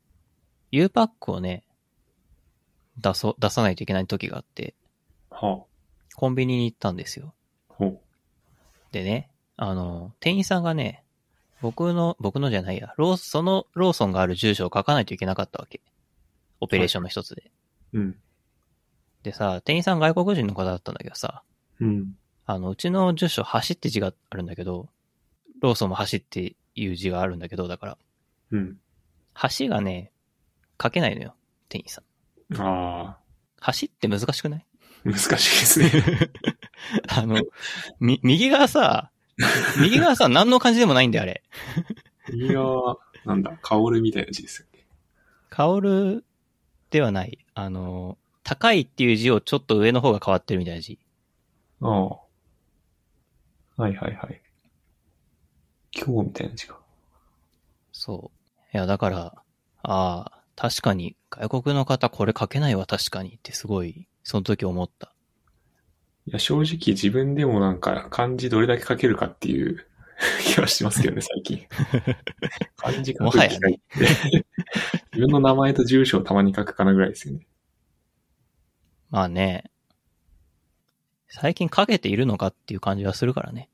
[0.75, 1.63] U パックをね、
[2.97, 4.73] 出そう、出さないといけない時があって、
[5.29, 5.65] は
[6.15, 7.35] コンビニに行ったんですよ。
[8.91, 11.03] でね、あの、店員さんがね、
[11.61, 15.79] 僕の、僕のじゃないや、ローそのローソンがある住所を書かないといけなかったわけ。
[16.59, 17.51] オペレーションの一つで。
[17.93, 17.99] う。
[17.99, 18.15] うん。
[19.21, 21.43] でさ、店員さん外国人の方だったんだけどさ、
[21.81, 22.15] うん。
[22.47, 24.89] あの、うちの住所、走って字があるんだけど、
[25.61, 27.97] ローソンも走っていう字があるんだけど、だから、
[28.49, 28.77] うん。
[29.59, 30.11] 橋がね、
[30.83, 31.33] 書けないのよ、
[31.69, 32.01] 店員さ
[32.51, 32.61] ん。
[32.61, 33.17] あ
[33.61, 34.65] あ、橋って難しくない？
[35.05, 35.91] 難しいですね。
[37.09, 37.41] あの、
[37.99, 39.11] み、右側さ、
[39.81, 41.43] 右側さ、何の漢字でもないんだよ、あれ。
[42.31, 44.85] 右側は、なんだ、香るみたいな字ですよね。
[45.49, 46.25] 香る
[46.89, 47.39] ではない。
[47.53, 50.99] あの、高いっていう字をちょっと上の方が変わってるみたいな字。
[51.81, 52.09] ああ。
[53.81, 54.41] はいはいはい。
[55.95, 56.77] 今日みたいな字が。
[57.91, 58.77] そう。
[58.77, 59.43] いや、だから、
[59.83, 65.13] ああ、確かに、外国の方これ書けないわ、確かにってすごい、その時思った。
[66.27, 69.85] いや、正直自分でもなんか漢字どれだけ書けるかっていう
[70.45, 71.67] 気はしてますけどね、 最近。
[72.77, 73.79] 漢字書く機会って、
[75.13, 77.47] 自分の名前と住所をたまに書くかなぐらいですよね。
[79.09, 79.69] まあね、
[81.27, 83.69] 最近書けているのかっていう感じはするからね。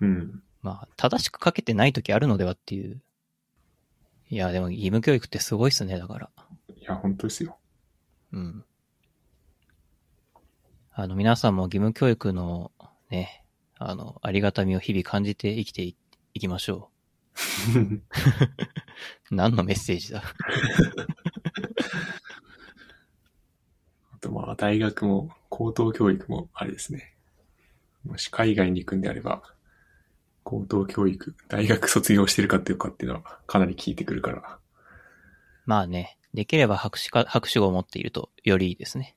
[0.00, 0.42] うん。
[0.62, 3.00] まあ、正しく書けてない時あるのではっていう。
[4.30, 6.30] いや、でも義務教育ってすごいっすね、だから。
[6.76, 7.58] いや、本当ですよ。
[8.32, 8.64] うん。
[10.92, 12.70] あの、皆さんも義務教育の
[13.10, 13.44] ね、
[13.76, 15.96] あの、ありがたみを日々感じて生きてい
[16.32, 16.90] いきましょ
[17.74, 19.34] う。
[19.34, 20.22] 何のメッセージだ？
[24.14, 27.16] あとまあ、大学も高等教育もあれですね。
[28.04, 29.42] もし海外に行くんであれば、
[30.50, 34.58] 高等教育、大学卒業してるかっていうかっていうのはかなり効いてくるから。
[35.64, 39.14] まあね、できれば博士か、博士号を持っているとよりいいですね。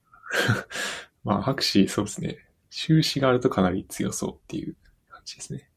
[1.25, 2.37] まあ、博士、そうですね。
[2.69, 4.75] 修士があるとかなり強そうっていう
[5.09, 5.71] 感じですね。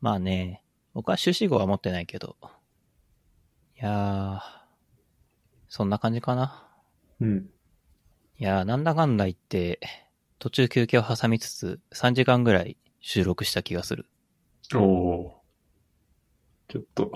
[0.00, 2.36] まあね、僕は修士号は持ってないけど。
[3.76, 4.40] いやー、
[5.68, 6.68] そんな感じかな。
[7.20, 7.48] うん。
[8.38, 9.78] いやー、なんだかんだ言って、
[10.40, 12.76] 途中休憩を挟みつつ、3時間ぐらい
[13.06, 14.06] 収録した気がする。
[14.74, 17.12] おおーちょっと、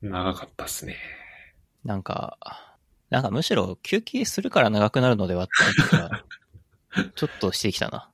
[0.00, 0.96] 長かったっすね。
[1.84, 2.38] なんか、
[3.10, 5.46] なんかむしろ休憩するから長くなるのではっ
[6.94, 8.08] て ちょっとしてきたな。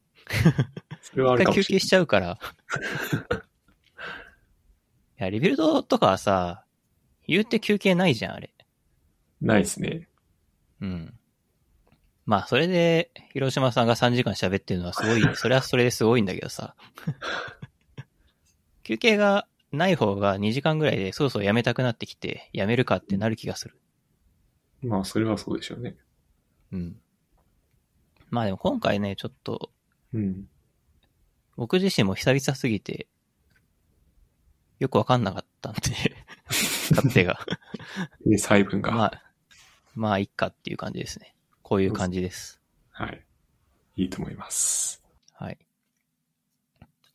[1.03, 2.39] それはあ一回休憩るかもしちゃうから。
[5.21, 6.65] いや、リビルドとかはさ、
[7.29, 8.51] 言うて休憩ないじゃん、あれ。
[9.43, 10.09] ないですね。
[10.81, 11.20] うん。
[12.31, 16.77] まあ、それで、広島さんが3時間喋ってるのはすごい、 それはそれですごいんだけどさ。
[18.85, 23.81] 休憩がない方が2時間ぐらいでそろそろやめたくなってきて、やめるかってなる気がする。
[24.81, 25.97] まあ、それはそうでしょうね。
[26.71, 27.01] うん。
[28.31, 29.73] まあでも今回ね、ちょっと、
[30.15, 30.49] うん。
[31.57, 33.09] 僕自身も久々すぎて、
[34.79, 35.81] よくわかんなかったんで、
[36.95, 37.41] 勝手が。
[38.25, 38.93] で、細分が。
[38.93, 39.33] まあ、
[39.97, 41.35] まあ、いっかっていう感じですね。
[41.71, 42.61] こういう感じです。
[42.91, 43.25] はい。
[43.95, 45.05] いいと思います。
[45.35, 45.59] はい。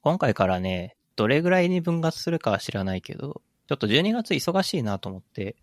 [0.01, 5.57] 今回からね、どれぐらいに分割するかは知らないけど、ちょっと12月忙しいなと思って、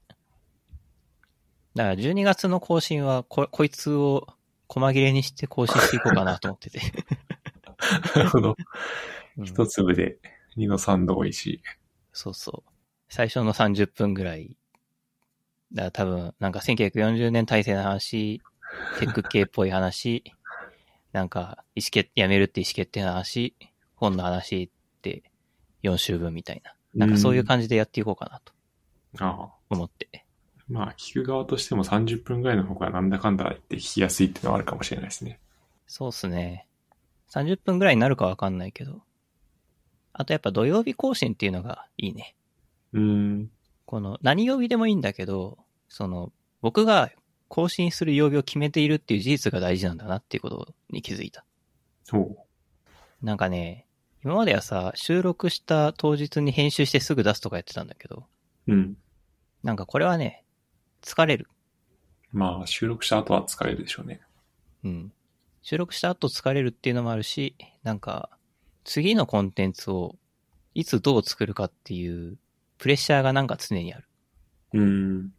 [1.74, 4.26] だから12月の更新はこ、こいつを
[4.68, 6.81] 細切れにして更新していこうかなと思ってて。
[8.14, 8.57] なるほど。
[9.38, 10.18] うん一粒で
[10.57, 11.62] 二の三度美味しい。
[12.12, 12.70] そうそう。
[13.09, 14.55] 最初の30分ぐらい。
[15.72, 18.42] だから多分、なんか1940年体制の話、
[18.99, 20.25] テック系っぽい話、
[21.13, 23.55] なんか、意思決、やめるって意思決定の話、
[23.97, 25.23] 本の話って
[25.83, 26.75] 4週分みたいな。
[26.95, 28.53] なんかそういう感じでやっていこうかなと
[29.25, 29.53] ああ。
[29.71, 30.27] 思って。
[30.69, 35.39] まあ、聞く側としても30分ぐらいの方がなんだかんだ言って聞きやすいっていうのはあるかもしれないですね。
[35.87, 36.67] そうっすね。
[37.31, 39.03] 30分ぐらいになるかわかんないけど。
[40.13, 42.35] あとやっぱ土曜日更新っていうのがいいね。
[42.93, 43.51] うーん。
[43.87, 45.59] この何曜日でもいいんだけど、
[45.89, 47.11] その僕が
[47.53, 51.45] 更新する曜日を決めているっていう事実が大事なんだなっていうことに気づいた。
[52.11, 52.35] お
[53.21, 53.87] なんかね、
[54.25, 58.25] 今まではさ、収録した当日に編集してすぐ出すとかやってたんだけど、
[58.69, 58.97] うん。
[59.62, 60.47] なんかこれはね、
[61.03, 61.47] 疲れる。
[62.33, 64.23] まあ、収録した後は疲れるでしょうね。
[64.85, 65.12] うん。
[65.61, 68.31] 収録した後疲れるっていうのもあるし、なんか、
[68.85, 70.17] 次のコンテンツを
[70.73, 72.38] いつどう作るかっていう
[72.79, 74.09] プレッシャーがなんか常にある。
[74.73, 75.35] うーん。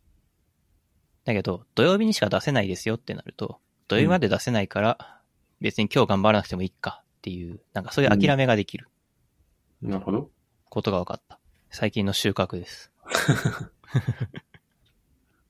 [1.26, 5.20] だけど、土曜日にしか出せないですよってなると、土曜日まで出せないから、
[5.62, 8.90] 別に今日頑張らなくてもいいかっていう、なんかそういう諦めができる
[9.82, 10.30] なるほど。
[10.70, 11.40] ことが分かった。
[11.70, 12.92] 最近の収穫です。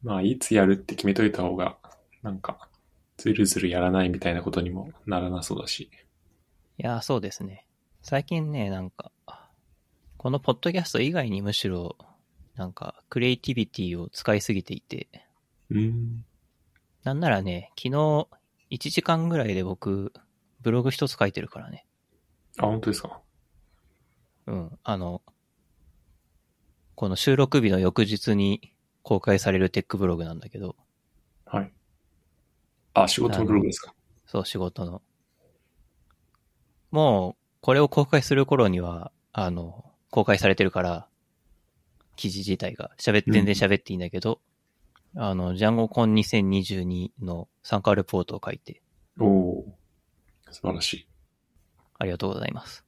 [0.03, 1.77] まあ、いつやるって決めといた方が、
[2.21, 2.69] なんか、
[3.17, 5.89] ずるずるやらないみたいなことにもならなそうだし。
[6.77, 7.65] いやー、そうですね。
[8.01, 9.12] 最近ね、なんか、
[10.17, 11.95] このポッドキャスト以外にむしろ、
[12.55, 15.07] なんか、クリエイティビティを使いすぎていて、
[15.73, 16.25] うーん。
[17.03, 18.27] なんならね、昨日、
[18.69, 20.13] 1時間ぐらいで僕、
[20.62, 21.86] ブログ一つ書いてるからね。
[22.59, 23.19] あ、本当ですか？
[24.47, 24.79] うん。
[24.83, 25.21] あの、
[26.95, 30.75] この収録日の翌日に公開されるテックブログなんだけど、
[31.45, 31.73] はい。
[32.93, 33.93] あ、仕事のブログですか？
[34.25, 35.01] そう、仕事の。
[36.91, 41.07] もう、これを公開する頃には、あの、公開されてるから、
[42.15, 44.39] 記事自体が喋って、全然喋っていいんだけど、
[45.15, 48.82] あの、ジャンゴコン2022の参加レポートを書いて、
[49.19, 49.65] おお
[50.52, 51.08] 素晴らしい。
[51.99, 52.84] ありがとうございます。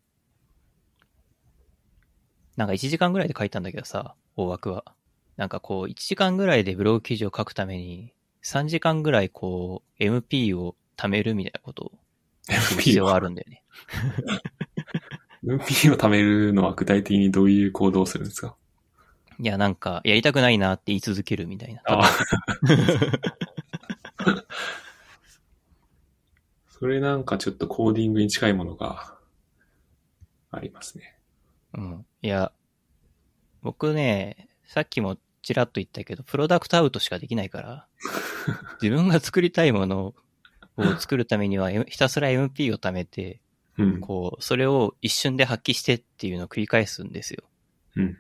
[2.58, 4.86] なんか1時間ぐらいで書いたんだけどさ、大枠は。
[5.38, 11.92] なんかこう、1時間ぐらいでブログ記事を書くために、3時間ぐらいこう、MP を貯めるみたいなことを
[12.80, 13.64] 必要があを、るんだよね。
[15.44, 18.56] MP を貯めるのは具体的にどういう行動をするんですか？
[19.40, 21.82] いや、なんか、やりたくないなって言い続けるみたいな。
[21.86, 22.10] あ
[26.68, 29.16] それなんかちょっとコーディングに近いものが
[30.52, 31.18] ありますね。
[31.74, 32.06] うん。
[32.22, 32.52] いや、
[33.62, 37.88] 僕ね、さっきもちらっと言ったけど、プロダクトアウトしかできないから、
[38.82, 40.14] 自分が作りたいもの
[40.78, 43.42] を作るためには、ひたすら MP を貯めて、
[43.78, 44.02] うん。
[44.02, 47.44] こう、それを一瞬で発揮してっていうのを繰り返すんですよ。
[47.96, 48.18] うん。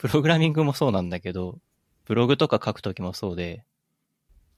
[0.00, 1.58] プログラミングもそうなんだけど、
[2.06, 3.66] ブログとか書くときもそうで、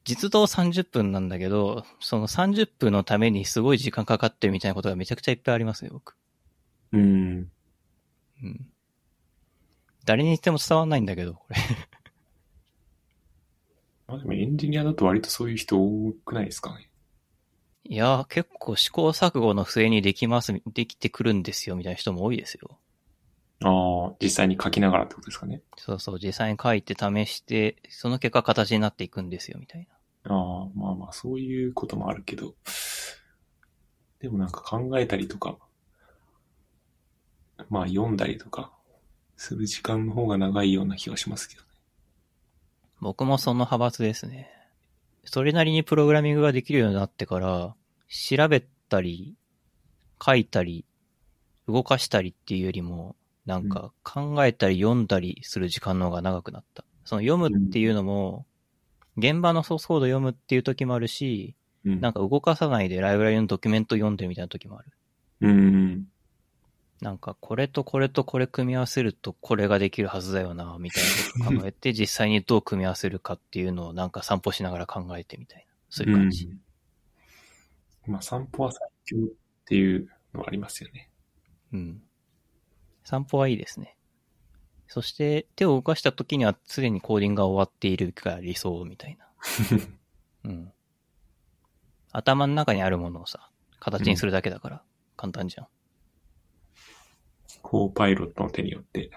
[0.05, 6.15] 実動30分なんだけど、その30分のためにすごい時間かかってるみたいなことがめちゃくちゃいっぱいありますよ、僕。
[6.93, 7.51] うん。
[8.41, 8.69] うん。
[10.05, 11.57] 誰に言っても伝わんないんだけど、これ。
[14.07, 16.89] まあでもエンジニアだと割とそういう人多くないですかね。
[17.83, 22.79] いやー、結構試行錯誤の末にできます、できてくるんですよ、みたいな人も多いですよ。
[23.65, 25.63] ああ、実際に書きながらってことですかね。
[25.77, 29.89] そうそう、実際に書いて試して、その結果形になっていくんですよ、みたい
[30.25, 30.35] な。
[30.35, 32.55] ああ、まあまあ、そういうこともあるけど、
[34.21, 35.57] でもなんか考えたりとか、
[37.69, 38.73] まあ読んだりとか、
[39.37, 41.69] する時間の方が長いような気がしますけどね。
[43.01, 44.49] 僕もその派閥ですね。
[45.25, 47.75] それなりにプログラミングができるようになってから、
[48.09, 49.35] 調べたり、
[50.25, 50.85] 書いたり、
[51.67, 56.85] 動かしたりっていうよりも、なんか考えたり読んだりする時間の方が長くなった。
[57.05, 58.47] その読むっていうのも、
[59.17, 62.01] 現場のソースコード読むっていう時もあるし、うん。
[62.01, 64.93] なんか動かさないでライブラリのドキュメント読んでるみたいな時もある。
[65.41, 66.05] うん。
[67.01, 71.03] なんかこれとこれとこれ組み合わせるとこれができるはずだよな、みたい
[71.41, 75.75] なことを考えて、 実際にどう組み合わせるかっていうのをなんか散歩しながら考えてみたいな。
[75.91, 76.47] そういう感じ。
[78.07, 78.13] うん。
[78.13, 79.29] まあ散歩は最強っ
[79.65, 81.11] ていうのはありますよね。
[81.73, 82.03] うん。
[83.05, 83.97] 散歩はいいですね。
[84.89, 89.27] そして手を動かした時にはすでにコーディングが終わっているが理想みたいな。
[90.45, 90.73] うん。
[92.13, 93.49] 頭の中にあるものをさ、
[93.81, 94.83] 形にするだけだから
[95.17, 95.67] 簡単じゃん。
[97.63, 99.11] コーパイロットの手によって。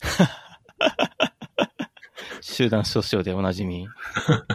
[2.40, 3.88] 集団訴訟でおなじみ。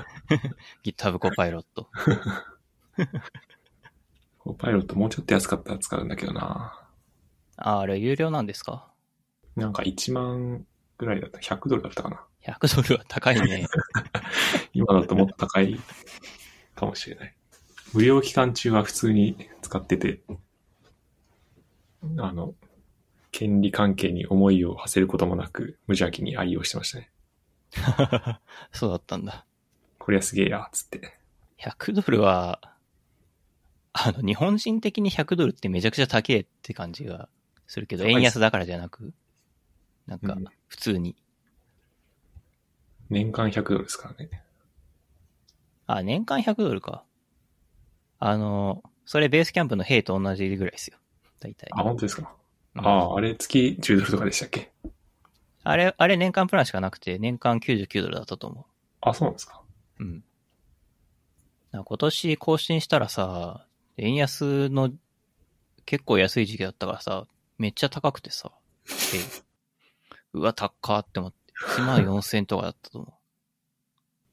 [0.83, 1.89] GitHub コパイロット。
[4.39, 6.88] コーパイロットもうちょっと安かったら使うんだけどな。
[7.61, 8.91] あ、あれ有料なんですか？
[9.55, 10.65] なんか1万
[10.97, 11.39] ぐらいだった。
[11.39, 12.23] 100ドルだったかな。
[12.45, 13.67] 100ドルは高いね。
[14.73, 15.79] 今だともっと高い
[16.75, 17.35] かもしれない。
[17.93, 20.21] 無料期間中は普通に使ってて、
[22.17, 22.53] あの、
[23.31, 27.11] 権利関係に思いを馳せることもなく、無邪気に愛用してましたね。
[28.71, 29.45] そうだったんだ。
[29.97, 31.17] こりゃすげえや、つって。
[31.59, 32.73] 100ドルは、
[33.93, 37.27] あの、日本人的に100ドルってめちゃくちゃ高えって感じが
[37.69, 39.13] するけど、円安だからじゃなく、
[40.07, 41.15] なんかうん、普通に。
[43.09, 44.43] 年間100ドルですからね。
[45.85, 47.03] あ、年間100ドルか。
[48.17, 50.97] あの、それベースキャンプの兵と同じぐらいですよ。
[51.39, 51.69] 大体。
[51.71, 52.33] あ、本当ですか？
[52.75, 54.71] うんああ、あれ月10ドルとかでしたっけ？
[55.63, 58.65] あれ、あれ年間プランしかなくて、年間99ドルだったと思
[59.01, 59.61] あ、そうなんですか？
[59.99, 60.03] う。
[60.03, 60.23] うん。
[61.71, 64.91] 今年更新したらさ、円安の
[65.85, 67.25] 結構安い時期だったからさ、
[67.59, 68.51] めっちゃ高くてさ、
[68.87, 69.19] で
[70.33, 71.37] うわ、高っって思って、
[71.77, 73.11] 1万4000とかだったと思う。
[73.11, 73.15] っ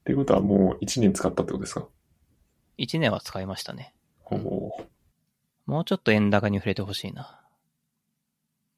[0.05, 1.87] ていうことはもう1年使ったってことですか
[2.77, 3.93] ？1年は使いましたね。
[4.25, 4.85] おおー
[5.65, 7.41] もうちょっと円高に触れてほしいな。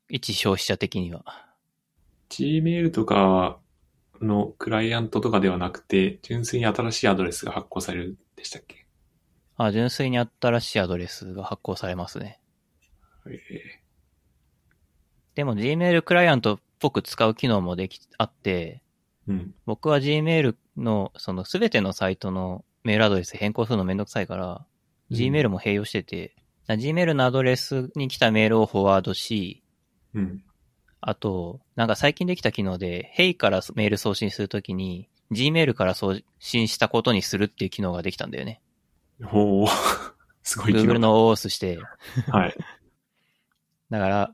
[0.10, 1.24] 一消費者的には。
[2.30, 3.60] Gmail とか
[4.22, 8.88] のクライアントとかではなくて、純粋に新しいアドレスが発行されるでしたっけ？
[9.58, 12.40] あ、純粋に新しいアドレスが発行されますね。
[13.28, 13.79] ええ
[15.40, 18.84] でも Gmail クライアントっぽく使う機能もでき、あって、
[19.26, 19.56] うん。
[19.66, 24.66] 僕は Gmail のそのすべてのサイトのメールアドレス変更するのめんどくさいから、
[25.10, 26.36] Gmail も併用してて、
[26.68, 29.64] な Gmail のアドレスに来たメールをフォワードし、
[30.14, 30.44] うん。
[31.00, 38.60] あと、なんか最近できた機能で、Hey からメール送信するときに、Gmail から送信したことにするっていう機能ができたんだよね。
[39.24, 39.68] ほう。
[40.44, 41.80] すごい機能 Google の OS して、
[42.28, 42.58] はい。
[43.90, 44.34] だから、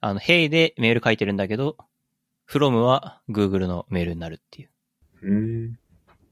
[0.00, 1.76] あの、Hey でメール書いてるんだけど、
[2.48, 4.68] from は Google のメールになるっていう
[5.22, 5.78] うーん。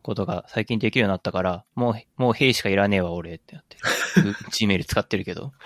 [0.02, 3.82] ことが最近できるようになったから、もう、もう Hey しかいらねえわ、俺ってなってる。
[4.50, 5.52] Gmail 使ってるけど。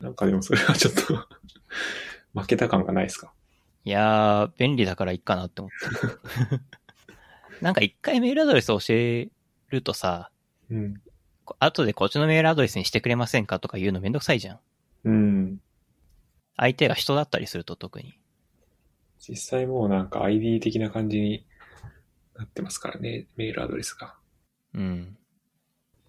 [0.00, 1.28] なんかでもそれはちょっと
[2.40, 3.32] 負けた感がないですか？
[3.84, 5.70] いやー、便利だからいいかなって思っ
[6.40, 6.60] てる。
[7.60, 9.28] なんか一回メールアドレス教え
[9.68, 10.30] るとさ、
[10.70, 11.02] うん。
[11.44, 14.60] こ後でこっちのメールアドレスにしてくれませんかとか言うのめんどくさいじゃん。
[15.04, 15.60] うん。
[16.62, 18.18] 相手が人だったりすると特に。
[19.18, 21.46] 実際もうなんか ID 的な感じに
[22.36, 24.14] なってますからね、メールアドレスが。
[24.74, 25.16] うん。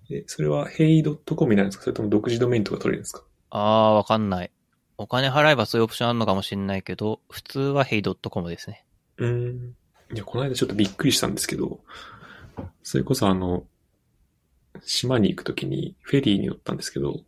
[0.10, 1.86] え、それは hey.com になるんですか？
[1.86, 3.24] それとも独自ドメインとか取れるんですか？
[3.50, 4.52] あー、わかんない。
[4.98, 8.86] お金払えばそういうオプションあるのかもしれないけど、普通は hey.com ですね。
[9.18, 9.76] うーん。
[10.14, 11.80] いや、この間ちょっとびっくりしたんですけど、
[12.84, 13.64] それこそあの、
[14.84, 17.22] 島に行くときにフェリーに乗ったんですけど、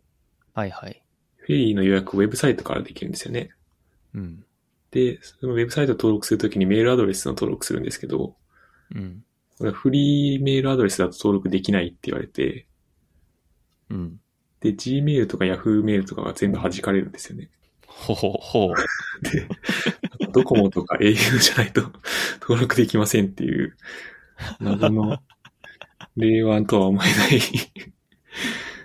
[0.53, 1.02] はいはい。
[1.43, 3.51] フェリーの予約をウェブサイトからできるんですよね。
[4.15, 4.45] うん。
[4.91, 8.35] で、そのウェブサイト登録するときにメールアドレスの登録するんですけど、
[8.95, 9.23] うん。
[9.57, 12.65] これフリーメールアドレスだと登録できないって言われて、
[13.89, 14.19] うん。
[14.61, 17.49] で、Gmail とか Yahoo メールとかが全部弾かれるんですよね。
[17.85, 18.75] ほほほう。
[19.29, 19.47] で、
[20.31, 21.81] ドコモとか au じゃないと
[22.41, 23.75] 登録できませんっていう、
[24.59, 25.21] 謎の、
[26.15, 27.41] 令和とは思えない、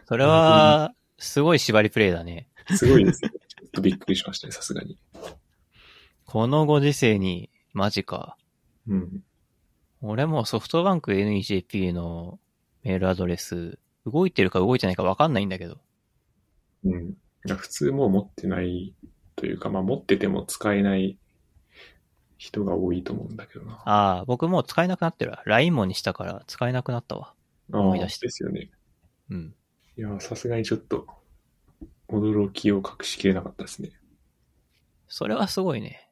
[0.06, 2.48] それは、すごい縛りプレイだね。
[2.74, 3.30] すごいですね。
[3.30, 4.98] ちょっとびっくりしましたね、さすがに。
[6.24, 8.36] このご時世に、マジか。
[8.86, 9.22] うん。
[10.00, 12.38] 俺もソフトバンク NEJP の
[12.84, 15.78] メールアドレス、動いてるか動いてないかわかんないんだけど。
[16.84, 17.08] うん。
[17.10, 17.14] い
[17.46, 18.94] や、普通もう持ってない
[19.36, 21.18] というか、まあ持ってても使えない
[22.36, 23.82] 人が多いと思うんだけどな。
[23.84, 25.42] ああ、僕もう使えなくなってるわ。
[25.46, 27.34] LINE もにしたから使えなくなったわ。
[27.72, 28.70] あ思い出してですよね。
[29.30, 29.54] うん。
[29.98, 31.08] いや、さすがにちょっと、
[32.08, 33.90] 驚きを隠しきれなかったですね。
[35.08, 36.08] それはすごいね。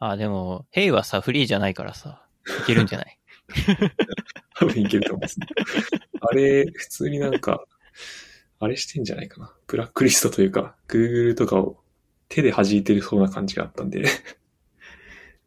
[0.00, 2.26] ああ、でも、ヘイはさ、フリーじゃないからさ、
[2.64, 3.18] いけるんじゃない？
[4.56, 5.46] 多分いけると思いますね。
[6.20, 7.64] あれ、普通になんか、
[8.58, 9.54] あれしてんじゃないかな。
[9.68, 11.80] ブラックリストというか、Google とかを
[12.28, 14.06] 手で弾いてるそうな感じがあったんで。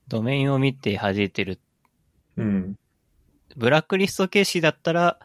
[0.08, 1.60] ドメインを見て弾いてる。
[2.38, 2.80] うん。
[3.58, 5.20] ブラックリスト形式だったら、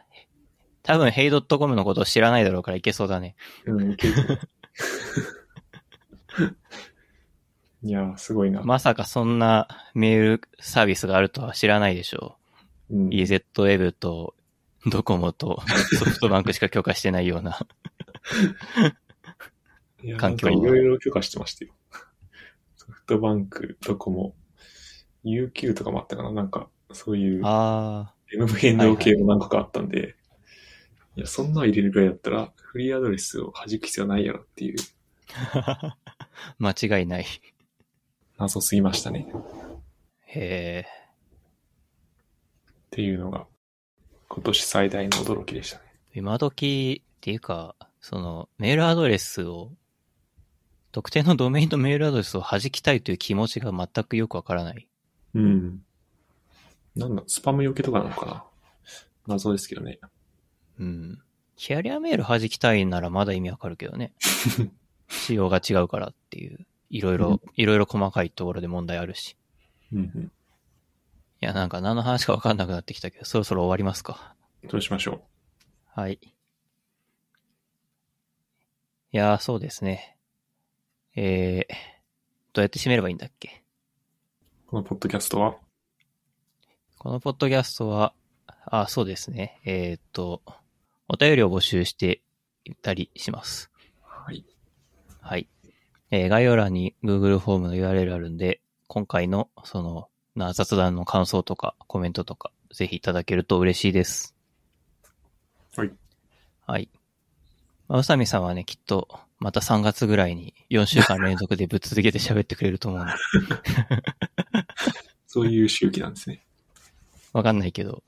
[0.87, 3.35] 多分、ヘイ .com のことを知らないだろうからいけそうだね。
[3.65, 4.13] うん、いける。
[7.83, 8.61] いやー、すごいな。
[8.63, 12.37] まさかそんなメールサービスがあるとは知らないでしょ
[12.89, 13.09] うんう。
[13.09, 14.33] EZ ウェブと
[14.89, 15.61] ドコモと
[15.99, 17.59] ソフトバンクしか許可してないような。
[20.03, 21.73] いや環境いろいろ許可してましたよ。
[22.77, 24.35] ソフトバンク、ドコモ、
[25.25, 30.15] UQ とかもあったかななんか、そういうあ MVNO 系も何個かあったんで、
[31.17, 34.77] いや、そんなの入れるぐらいだったら、フリーアドレスを弾く必要ないやろっていう
[35.55, 35.97] あ、
[36.59, 37.25] 間違いない。
[38.37, 39.27] 謎すぎましたね。
[40.27, 40.87] へえ。
[42.69, 43.47] っていうのが、
[44.29, 45.83] 今年最大の驚きでしたね。
[46.13, 49.71] 今時っていうか、そのメールアドレスを、
[50.91, 54.87] 特定のドメインのメールアドレスを弾きたいという気持ちが全くよくわからない。
[55.33, 55.83] うん。
[56.95, 58.43] なんだ、スパムよけとかなのかな？
[59.25, 59.99] 謎ですけどね。
[60.79, 61.21] うん。
[61.55, 64.13] キャリアメール弾きたいならまだ意味わかるけどね。
[65.09, 66.65] 仕様が違うからっていう。
[66.89, 69.35] いろいうろん、いろいろ細かいところで問題あるし。
[71.39, 74.35] いや、なんか何の話かわかんなくなってきたけど、そろそろ終わりますか。
[74.69, 75.23] どうしましょ
[75.93, 76.19] はい。
[76.21, 76.33] い
[79.11, 80.17] やー、そうですね。
[81.15, 81.73] えー、
[82.53, 83.63] どうやって締めればいいんだっけ？
[84.67, 85.57] うこのポッドキャストは？
[86.97, 88.13] このポッドキャストは、
[88.65, 89.59] あ、そうですね。
[89.65, 90.41] えーっと、
[91.09, 92.21] お便りを募集して
[92.65, 93.71] いたりします。
[94.01, 94.45] はい。
[95.21, 95.47] はい。
[96.11, 104.35] えー概要欄に Google フォームの URL あるんで、今回のその、な雑談の感想とかコメントとか、ぜひいただけると嬉しいです。
[105.75, 105.91] はい。
[106.65, 106.89] はい。
[107.87, 109.07] まあ、うさみさんはね、きっと、
[109.39, 113.13] また3月ぐらいに4週間連続でぶっ続けて喋ってくれると思うんで、
[115.27, 116.43] そういう周期なんですね。
[117.33, 118.03] わかんないけど、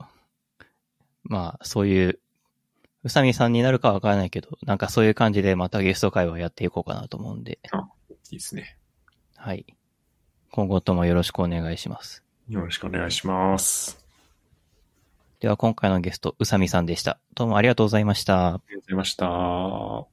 [1.22, 2.18] まあ、そういう、
[3.02, 7.58] うさみさんになるかはわからないけど、なんかそういう感じでまたゲスト会話やっていこうかなと思うんで、
[8.30, 8.76] いいですね。
[9.36, 9.64] はい。
[10.50, 12.22] 今後ともよろしくお願いします。
[12.48, 14.04] よろしくお願いします。
[15.40, 17.18] では今回のゲスト、うさみさんでした。
[17.34, 18.48] どうもありがとうございました。
[18.48, 20.06] ありがとうございました。